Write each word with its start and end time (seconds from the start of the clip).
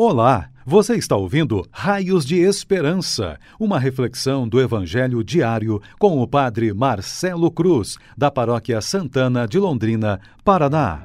Olá, 0.00 0.48
você 0.64 0.94
está 0.94 1.16
ouvindo 1.16 1.66
Raios 1.72 2.24
de 2.24 2.36
Esperança, 2.36 3.36
uma 3.58 3.80
reflexão 3.80 4.46
do 4.46 4.60
Evangelho 4.60 5.24
diário 5.24 5.82
com 5.98 6.22
o 6.22 6.28
Padre 6.28 6.72
Marcelo 6.72 7.50
Cruz, 7.50 7.96
da 8.16 8.30
Paróquia 8.30 8.80
Santana 8.80 9.44
de 9.44 9.58
Londrina, 9.58 10.20
Paraná. 10.44 11.02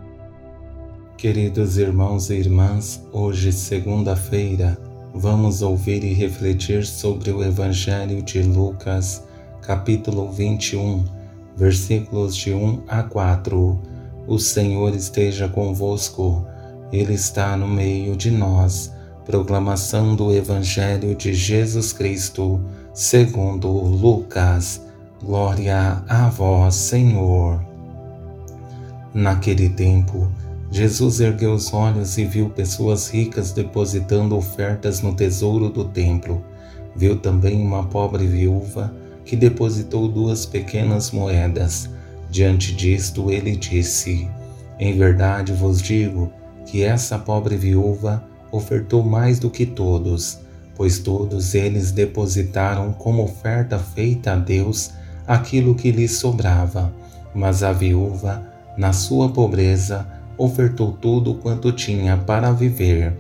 Queridos 1.18 1.80
irmãos 1.80 2.30
e 2.30 2.36
irmãs, 2.36 3.04
hoje, 3.12 3.52
segunda-feira, 3.52 4.78
vamos 5.12 5.64
ouvir 5.64 6.04
e 6.04 6.14
refletir 6.14 6.86
sobre 6.86 7.32
o 7.32 7.44
Evangelho 7.44 8.22
de 8.22 8.44
Lucas, 8.44 9.24
capítulo 9.64 10.32
21, 10.32 11.04
versículos 11.58 12.36
de 12.36 12.54
1 12.54 12.84
a 12.88 13.02
4. 13.02 13.82
O 14.28 14.38
Senhor 14.38 14.94
esteja 14.94 15.48
convosco. 15.48 16.46
Ele 16.92 17.14
está 17.14 17.56
no 17.58 17.68
meio 17.68 18.16
de 18.16 18.30
nós. 18.32 18.92
Proclamação 19.26 20.16
do 20.16 20.34
Evangelho 20.34 21.16
de 21.16 21.34
Jesus 21.34 21.94
Cristo, 21.94 22.60
segundo 22.94 23.70
Lucas. 23.70 24.82
Glória 25.24 26.04
a 26.10 26.28
vós, 26.30 26.76
Senhor. 26.76 27.64
Naquele 29.14 29.70
tempo, 29.70 30.28
Jesus 30.70 31.20
ergueu 31.20 31.54
os 31.54 31.74
olhos 31.74 32.18
e 32.18 32.26
viu 32.26 32.50
pessoas 32.50 33.08
ricas 33.08 33.52
depositando 33.52 34.36
ofertas 34.36 35.02
no 35.02 35.14
tesouro 35.14 35.70
do 35.70 35.86
templo. 35.86 36.44
Viu 36.96 37.18
também 37.18 37.62
uma 37.62 37.86
pobre 37.86 38.28
viúva 38.28 38.94
que 39.24 39.36
depositou 39.36 40.08
duas 40.08 40.46
pequenas 40.46 41.12
moedas. 41.12 41.90
Diante 42.30 42.74
disto, 42.76 43.32
ele 43.32 43.56
disse: 43.56 44.28
Em 44.80 44.98
verdade 44.98 45.54
vos 45.54 45.82
digo 45.82 46.32
que 46.66 46.84
essa 46.84 47.18
pobre 47.18 47.56
viúva 47.56 48.24
ofertou 48.52 49.04
mais 49.04 49.40
do 49.40 49.50
que 49.50 49.66
todos, 49.66 50.40
pois 50.76 51.00
todos 51.00 51.56
eles 51.56 51.92
depositaram 51.92 52.94
como 52.94 53.24
oferta 53.24 53.78
feita 53.78 54.34
a 54.34 54.36
Deus 54.36 54.92
aquilo 55.28 55.76
que 55.76 55.92
lhes 55.92 56.18
sobrava, 56.18 56.94
mas 57.34 57.64
a 57.64 57.72
viúva, 57.72 58.46
na 58.78 58.94
sua 58.94 59.30
pobreza, 59.30 60.08
ofertou 60.38 60.92
tudo 60.92 61.36
quanto 61.36 61.72
tinha 61.72 62.18
para 62.18 62.52
viver. 62.52 63.14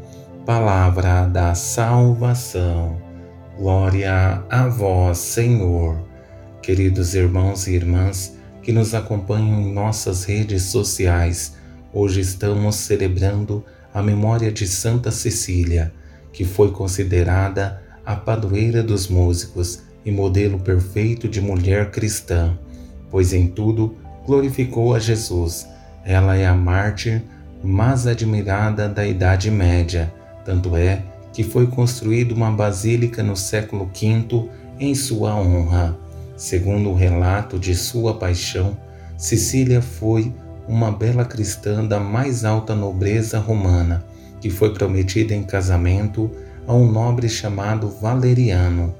Palavra 0.45 1.25
da 1.25 1.55
salvação. 1.55 2.97
Glória 3.57 4.43
a 4.49 4.67
vós, 4.67 5.19
Senhor. 5.19 5.97
Queridos 6.61 7.13
irmãos 7.13 7.67
e 7.67 7.73
irmãs 7.73 8.35
que 8.61 8.71
nos 8.71 8.93
acompanham 8.93 9.61
em 9.61 9.73
nossas 9.73 10.23
redes 10.23 10.63
sociais, 10.63 11.55
Hoje 11.95 12.21
estamos 12.21 12.77
celebrando 12.77 13.63
a 13.93 14.01
memória 14.01 14.51
de 14.51 14.65
Santa 14.65 15.11
Cecília, 15.11 15.93
que 16.31 16.43
foi 16.43 16.71
considerada 16.71 17.83
a 18.03 18.15
padroeira 18.15 18.81
dos 18.81 19.07
músicos 19.07 19.83
e 20.03 20.09
modelo 20.09 20.57
perfeito 20.57 21.27
de 21.29 21.39
mulher 21.39 21.91
cristã, 21.91 22.57
pois 23.11 23.31
em 23.31 23.45
tudo 23.45 23.95
glorificou 24.25 24.95
a 24.95 24.99
Jesus. 24.99 25.67
Ela 26.03 26.35
é 26.35 26.47
a 26.47 26.55
mártir 26.55 27.21
mais 27.63 28.07
admirada 28.07 28.89
da 28.89 29.05
Idade 29.05 29.51
Média, 29.51 30.11
tanto 30.43 30.75
é 30.75 31.03
que 31.31 31.43
foi 31.43 31.67
construída 31.67 32.33
uma 32.33 32.49
basílica 32.49 33.21
no 33.21 33.37
século 33.37 33.85
V 33.93 34.49
em 34.79 34.95
sua 34.95 35.35
honra. 35.35 35.95
Segundo 36.35 36.89
o 36.89 36.95
relato 36.95 37.59
de 37.59 37.75
sua 37.75 38.15
paixão, 38.15 38.75
Cecília 39.15 39.79
foi 39.79 40.33
uma 40.67 40.91
bela 40.91 41.25
cristã 41.25 41.85
da 41.85 41.99
mais 41.99 42.45
alta 42.45 42.73
nobreza 42.73 43.39
romana, 43.39 44.03
que 44.39 44.49
foi 44.49 44.73
prometida 44.73 45.33
em 45.33 45.43
casamento 45.43 46.31
a 46.67 46.73
um 46.73 46.89
nobre 46.89 47.27
chamado 47.27 47.89
Valeriano. 47.89 48.93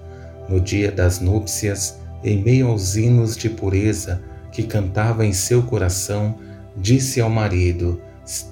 No 0.50 0.60
dia 0.60 0.92
das 0.92 1.20
núpcias, 1.20 2.00
em 2.24 2.42
meio 2.42 2.68
aos 2.68 2.96
hinos 2.96 3.36
de 3.38 3.50
pureza 3.50 4.22
que 4.52 4.64
cantava 4.64 5.26
em 5.26 5.34
seu 5.34 5.64
coração, 5.64 6.36
disse 6.76 7.22
ao 7.22 7.30
marido 7.30 8.02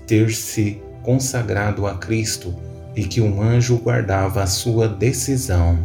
ter 0.07 0.31
se 0.31 0.81
consagrado 1.03 1.87
a 1.87 1.95
Cristo 1.95 2.55
e 2.95 3.03
que 3.03 3.21
um 3.21 3.41
anjo 3.41 3.77
guardava 3.77 4.43
a 4.43 4.47
sua 4.47 4.87
decisão. 4.87 5.79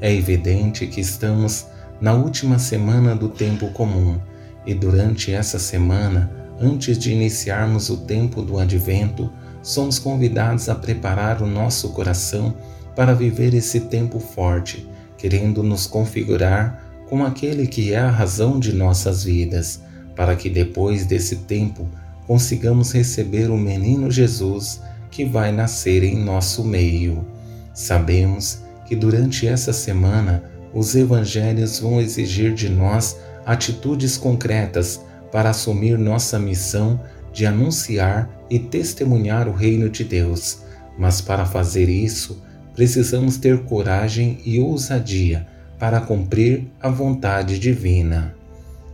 É 0.00 0.12
evidente 0.12 0.86
que 0.86 1.00
estamos 1.00 1.66
na 2.00 2.12
última 2.12 2.58
semana 2.58 3.14
do 3.14 3.28
tempo 3.28 3.68
comum 3.70 4.18
e 4.66 4.74
durante 4.74 5.32
essa 5.32 5.58
semana, 5.58 6.30
antes 6.60 6.98
de 6.98 7.12
iniciarmos 7.12 7.90
o 7.90 7.98
tempo 7.98 8.42
do 8.42 8.58
advento, 8.58 9.30
somos 9.62 9.98
convidados 9.98 10.68
a 10.68 10.74
preparar 10.74 11.42
o 11.42 11.46
nosso 11.46 11.90
coração 11.90 12.54
para 12.94 13.14
viver 13.14 13.54
esse 13.54 13.80
tempo 13.80 14.18
forte, 14.18 14.88
querendo 15.16 15.62
nos 15.62 15.86
configurar 15.86 16.84
com 17.08 17.24
aquele 17.24 17.66
que 17.66 17.92
é 17.92 17.98
a 17.98 18.10
razão 18.10 18.58
de 18.58 18.72
nossas 18.72 19.24
vidas, 19.24 19.82
para 20.14 20.36
que 20.36 20.48
depois 20.48 21.06
desse 21.06 21.36
tempo 21.36 21.88
consigamos 22.26 22.92
receber 22.92 23.50
o 23.50 23.56
menino 23.56 24.10
Jesus 24.10 24.80
que 25.10 25.24
vai 25.24 25.52
nascer 25.52 26.02
em 26.02 26.16
nosso 26.16 26.64
meio. 26.64 27.26
Sabemos 27.72 28.60
que 28.86 28.94
durante 28.94 29.46
essa 29.46 29.72
semana 29.72 30.44
os 30.72 30.94
evangelhos 30.94 31.78
vão 31.78 32.00
exigir 32.00 32.52
de 32.52 32.68
nós 32.68 33.16
atitudes 33.46 34.16
concretas 34.16 35.00
para 35.30 35.50
assumir 35.50 35.98
nossa 35.98 36.38
missão 36.38 37.00
de 37.32 37.44
anunciar 37.44 38.30
e 38.48 38.58
testemunhar 38.58 39.48
o 39.48 39.52
reino 39.52 39.88
de 39.88 40.04
Deus. 40.04 40.62
Mas 40.96 41.20
para 41.20 41.44
fazer 41.44 41.88
isso, 41.88 42.42
precisamos 42.74 43.36
ter 43.36 43.64
coragem 43.64 44.38
e 44.44 44.60
ousadia 44.60 45.46
para 45.78 46.00
cumprir 46.00 46.68
a 46.80 46.88
vontade 46.88 47.58
divina. 47.58 48.34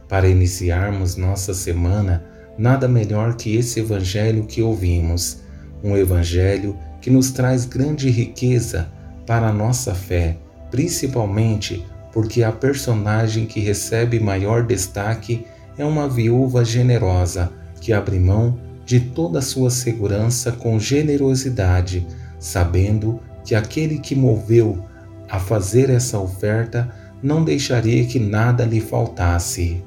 Para 0.09 0.29
iniciarmos 0.29 1.17
nossa 1.17 1.53
semana, 1.55 2.25
nada 2.59 2.89
melhor 2.89 3.37
que 3.37 3.55
esse 3.55 3.81
evangelho 3.81 4.45
que 4.45 4.63
ouvimos, 4.63 5.41
um 5.85 5.97
evangelho 5.97 6.77
que 7.01 7.11
nos 7.11 7.31
traz 7.31 7.65
grande 7.65 8.11
riqueza 8.11 8.91
para 9.27 9.49
a 9.49 9.53
nossa 9.53 9.95
fé, 9.95 10.37
principalmente 10.71 11.85
porque 12.13 12.43
a 12.43 12.53
personagem 12.53 13.47
que 13.47 13.61
recebe 13.61 14.19
maior 14.19 14.65
destaque 14.65 15.47
é 15.79 15.85
uma 15.85 16.09
viúva 16.09 16.65
generosa 16.65 17.51
que 17.81 17.93
abre 17.93 18.19
mão 18.19 18.59
de 18.85 19.01
toda 19.01 19.39
a 19.39 19.43
sua 19.43 19.71
segurança 19.71 20.53
com 20.53 20.79
generosidade, 20.79 22.07
sabendo 22.39 23.21
que 23.45 23.55
aquele 23.55 23.99
que 23.99 24.15
moveu 24.15 24.85
a 25.29 25.39
fazer 25.39 25.91
essa 25.91 26.19
oferta 26.19 26.93
não 27.23 27.45
deixaria 27.45 28.05
que 28.05 28.19
nada 28.19 28.65
lhe 28.65 28.81
faltasse. 28.81 29.83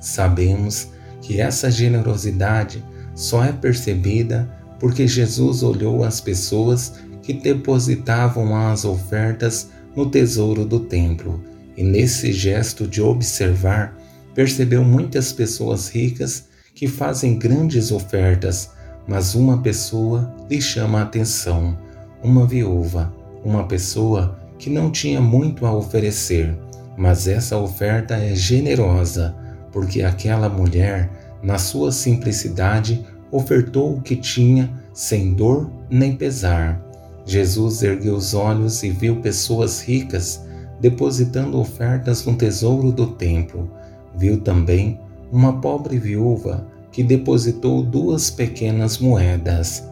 Sabemos 0.00 0.88
que 1.20 1.40
essa 1.40 1.70
generosidade 1.70 2.82
só 3.14 3.44
é 3.44 3.52
percebida 3.52 4.48
porque 4.78 5.06
Jesus 5.06 5.62
olhou 5.62 6.04
as 6.04 6.20
pessoas 6.20 6.94
que 7.22 7.32
depositavam 7.32 8.56
as 8.56 8.84
ofertas 8.84 9.70
no 9.98 10.08
tesouro 10.08 10.64
do 10.64 10.78
templo, 10.78 11.42
e 11.76 11.82
nesse 11.82 12.32
gesto 12.32 12.86
de 12.86 13.02
observar, 13.02 13.98
percebeu 14.32 14.84
muitas 14.84 15.32
pessoas 15.32 15.88
ricas 15.88 16.44
que 16.72 16.86
fazem 16.86 17.36
grandes 17.36 17.90
ofertas, 17.90 18.70
mas 19.08 19.34
uma 19.34 19.60
pessoa 19.60 20.32
lhe 20.48 20.62
chama 20.62 21.00
a 21.00 21.02
atenção, 21.02 21.76
uma 22.22 22.46
viúva, 22.46 23.12
uma 23.44 23.66
pessoa 23.66 24.38
que 24.56 24.70
não 24.70 24.88
tinha 24.88 25.20
muito 25.20 25.66
a 25.66 25.74
oferecer, 25.74 26.56
mas 26.96 27.26
essa 27.26 27.58
oferta 27.58 28.14
é 28.14 28.36
generosa, 28.36 29.34
porque 29.72 30.02
aquela 30.02 30.48
mulher, 30.48 31.10
na 31.42 31.58
sua 31.58 31.90
simplicidade, 31.90 33.04
ofertou 33.32 33.96
o 33.96 34.00
que 34.00 34.14
tinha 34.14 34.72
sem 34.92 35.34
dor 35.34 35.68
nem 35.90 36.14
pesar. 36.14 36.87
Jesus 37.28 37.82
ergueu 37.82 38.14
os 38.14 38.32
olhos 38.32 38.82
e 38.82 38.88
viu 38.88 39.16
pessoas 39.16 39.82
ricas 39.82 40.40
depositando 40.80 41.60
ofertas 41.60 42.24
no 42.24 42.34
tesouro 42.34 42.90
do 42.90 43.08
templo. 43.08 43.70
Viu 44.16 44.40
também 44.40 44.98
uma 45.30 45.60
pobre 45.60 45.98
viúva 45.98 46.66
que 46.90 47.02
depositou 47.02 47.82
duas 47.82 48.30
pequenas 48.30 48.96
moedas. 48.96 49.86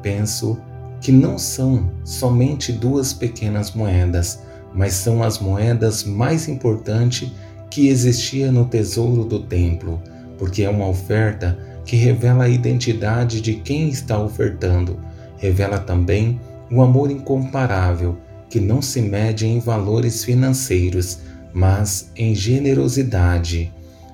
Penso 0.00 0.58
que 1.02 1.12
não 1.12 1.36
são 1.36 1.90
somente 2.06 2.72
duas 2.72 3.12
pequenas 3.12 3.72
moedas, 3.72 4.40
mas 4.72 4.94
são 4.94 5.22
as 5.22 5.38
moedas 5.38 6.04
mais 6.04 6.48
importantes 6.48 7.30
que 7.70 7.88
existia 7.88 8.50
no 8.50 8.64
tesouro 8.64 9.26
do 9.26 9.40
templo, 9.40 10.00
porque 10.38 10.62
é 10.62 10.70
uma 10.70 10.88
oferta 10.88 11.58
que 11.84 11.96
revela 11.96 12.44
a 12.44 12.48
identidade 12.48 13.42
de 13.42 13.56
quem 13.56 13.90
está 13.90 14.18
ofertando, 14.18 14.98
revela 15.36 15.78
também 15.78 16.40
o 16.70 16.82
amor 16.82 17.10
incomparável 17.10 18.18
que 18.48 18.60
não 18.60 18.80
se 18.80 19.00
mede 19.00 19.46
em 19.46 19.58
valores 19.58 20.24
financeiros, 20.24 21.18
mas 21.52 22.10
em 22.16 22.34
generosidade. 22.34 23.72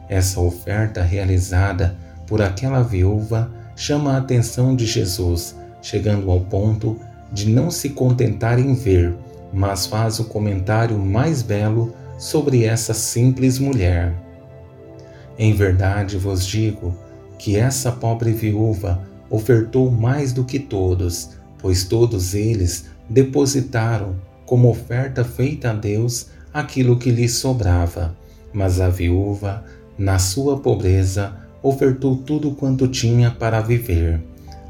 Essa 0.09 0.41
oferta 0.41 1.03
realizada 1.03 1.97
por 2.27 2.43
aquela 2.43 2.83
viúva 2.83 3.51
chama 3.77 4.15
a 4.15 4.19
atenção 4.19 4.75
de 4.75 4.87
Jesus, 4.87 5.57
chegando 5.81 6.31
ao 6.31 6.41
ponto 6.41 6.99
de 7.33 7.49
não 7.51 7.71
se 7.71 7.91
contentar 7.91 8.59
em 8.59 8.75
ver, 8.75 9.15
mas 9.53 9.87
faz 9.87 10.19
o 10.19 10.25
comentário 10.25 10.99
mais 10.99 11.43
belo 11.43 11.95
sobre 12.19 12.65
essa 12.65 12.95
simples 12.95 13.59
mulher. 13.59 14.15
Em 15.39 15.53
verdade 15.53 16.17
vos 16.17 16.47
digo 16.47 16.97
que 17.39 17.57
essa 17.57 17.91
pobre 17.91 18.33
viúva 18.33 19.03
ofertou 19.29 19.91
mais 19.91 20.33
do 20.33 20.45
que 20.45 20.59
todos, 20.59 21.31
pois 21.65 21.83
todos 21.83 22.35
eles 22.35 22.85
depositaram 23.09 24.17
como 24.45 24.69
oferta 24.69 25.25
feita 25.25 25.71
a 25.71 25.73
Deus 25.73 26.27
aquilo 26.53 26.99
que 26.99 27.11
lhe 27.11 27.27
sobrava. 27.27 28.15
Mas 28.53 28.83
a 28.83 28.91
viúva, 28.91 29.65
na 29.97 30.19
sua 30.19 30.59
pobreza, 30.59 31.35
ofertou 31.63 32.19
tudo 32.19 32.51
quanto 32.51 32.87
tinha 32.87 33.31
para 33.31 33.63
viver. 33.63 34.21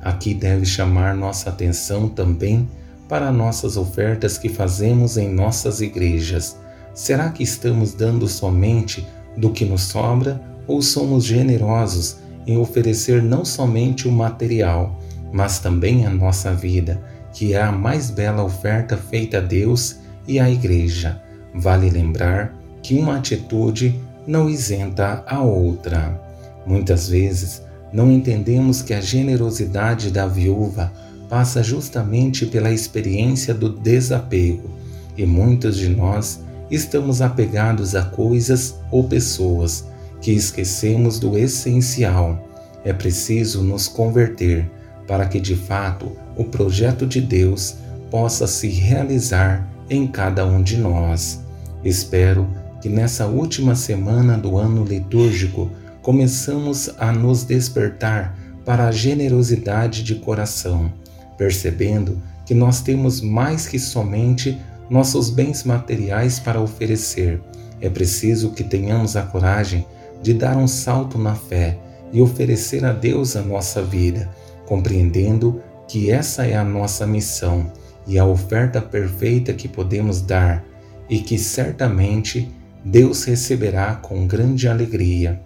Aqui 0.00 0.34
deve 0.34 0.64
chamar 0.64 1.16
nossa 1.16 1.50
atenção 1.50 2.08
também 2.08 2.68
para 3.08 3.32
nossas 3.32 3.76
ofertas 3.76 4.38
que 4.38 4.48
fazemos 4.48 5.16
em 5.16 5.28
nossas 5.28 5.80
igrejas. 5.80 6.56
Será 6.94 7.28
que 7.30 7.42
estamos 7.42 7.92
dando 7.92 8.28
somente 8.28 9.04
do 9.36 9.50
que 9.50 9.64
nos 9.64 9.82
sobra 9.82 10.40
ou 10.64 10.80
somos 10.80 11.24
generosos 11.24 12.18
em 12.46 12.56
oferecer 12.56 13.20
não 13.20 13.44
somente 13.44 14.06
o 14.06 14.12
material, 14.12 14.96
mas 15.34 15.58
também 15.58 16.06
a 16.06 16.10
nossa 16.10 16.54
vida, 16.54 17.02
que 17.32 17.54
é 17.54 17.60
a 17.60 17.72
mais 17.72 18.08
bela 18.08 18.44
oferta 18.44 18.96
feita 18.96 19.38
a 19.38 19.40
Deus 19.40 19.96
e 20.28 20.38
à 20.38 20.48
Igreja? 20.48 21.20
Vale 21.52 21.90
lembrar 21.90 22.54
que 22.80 22.94
uma 22.94 23.16
atitude 23.16 24.00
não 24.28 24.48
isenta 24.48 25.24
a 25.26 25.42
outra. 25.42 26.20
Muitas 26.64 27.08
vezes 27.08 27.60
não 27.92 28.12
entendemos 28.12 28.80
que 28.80 28.94
a 28.94 29.00
generosidade 29.00 30.12
da 30.12 30.24
viúva 30.24 30.92
passa 31.28 31.64
justamente 31.64 32.46
pela 32.46 32.70
experiência 32.70 33.52
do 33.52 33.68
desapego, 33.68 34.70
e 35.16 35.26
muitos 35.26 35.76
de 35.76 35.88
nós 35.88 36.44
estamos 36.70 37.20
apegados 37.20 37.96
a 37.96 38.04
coisas 38.04 38.76
ou 38.88 39.02
pessoas 39.02 39.84
que 40.20 40.30
esquecemos 40.30 41.18
do 41.18 41.36
essencial. 41.36 42.48
É 42.84 42.92
preciso 42.92 43.62
nos 43.62 43.88
converter 43.88 44.70
para 45.06 45.26
que 45.26 45.40
de 45.40 45.54
fato 45.54 46.12
o 46.36 46.44
projeto 46.44 47.06
de 47.06 47.20
Deus 47.20 47.76
possa 48.10 48.46
se 48.46 48.68
realizar 48.68 49.68
em 49.88 50.06
cada 50.06 50.46
um 50.46 50.62
de 50.62 50.76
nós. 50.76 51.40
Espero 51.84 52.48
que 52.80 52.88
nessa 52.88 53.26
última 53.26 53.74
semana 53.74 54.36
do 54.36 54.56
ano 54.56 54.84
litúrgico 54.84 55.70
começamos 56.02 56.90
a 56.98 57.12
nos 57.12 57.44
despertar 57.44 58.36
para 58.64 58.88
a 58.88 58.92
generosidade 58.92 60.02
de 60.02 60.16
coração, 60.16 60.92
percebendo 61.36 62.20
que 62.46 62.54
nós 62.54 62.80
temos 62.80 63.20
mais 63.20 63.66
que 63.66 63.78
somente 63.78 64.58
nossos 64.88 65.30
bens 65.30 65.64
materiais 65.64 66.38
para 66.38 66.60
oferecer. 66.60 67.40
É 67.80 67.88
preciso 67.88 68.50
que 68.50 68.62
tenhamos 68.62 69.16
a 69.16 69.22
coragem 69.22 69.86
de 70.22 70.34
dar 70.34 70.56
um 70.56 70.66
salto 70.66 71.18
na 71.18 71.34
fé 71.34 71.78
e 72.12 72.20
oferecer 72.20 72.84
a 72.84 72.92
Deus 72.92 73.34
a 73.34 73.42
nossa 73.42 73.82
vida, 73.82 74.30
compreendendo 74.66 75.60
que 75.88 76.10
essa 76.10 76.46
é 76.46 76.56
a 76.56 76.64
nossa 76.64 77.06
missão 77.06 77.70
e 78.06 78.18
a 78.18 78.24
oferta 78.24 78.80
perfeita 78.80 79.52
que 79.52 79.68
podemos 79.68 80.20
dar 80.20 80.64
e 81.08 81.18
que 81.18 81.38
certamente 81.38 82.50
Deus 82.84 83.24
receberá 83.24 83.94
com 83.94 84.26
grande 84.26 84.68
alegria. 84.68 85.40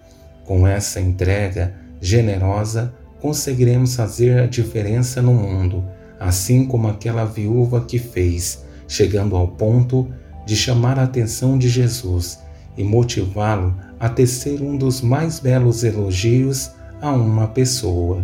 Com 0.45 0.67
essa 0.67 0.99
entrega 0.99 1.75
generosa, 2.01 2.93
conseguiremos 3.21 3.95
fazer 3.95 4.39
a 4.39 4.47
diferença 4.47 5.21
no 5.21 5.33
mundo, 5.33 5.85
assim 6.19 6.65
como 6.65 6.87
aquela 6.87 7.25
viúva 7.25 7.85
que 7.85 7.99
fez 7.99 8.63
chegando 8.87 9.35
ao 9.35 9.47
ponto 9.47 10.11
de 10.45 10.55
chamar 10.55 10.97
a 10.97 11.03
atenção 11.03 11.57
de 11.57 11.69
Jesus 11.69 12.39
e 12.75 12.83
motivá-lo 12.83 13.75
a 13.99 14.09
tecer 14.09 14.61
um 14.61 14.75
dos 14.75 14.99
mais 14.99 15.39
belos 15.39 15.83
elogios 15.83 16.71
a 16.99 17.11
uma 17.11 17.47
pessoa. 17.47 18.23